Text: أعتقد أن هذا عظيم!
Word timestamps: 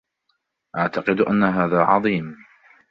أعتقد 0.77 1.19
أن 1.19 1.43
هذا 1.43 1.79
عظيم! 1.83 2.37